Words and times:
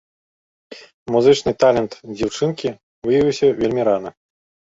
Музычны 1.15 1.51
талент 1.65 1.91
дзяўчынкі 2.17 2.69
выявіўся 3.09 3.45
вельмі 3.63 3.81
рана. 3.89 4.09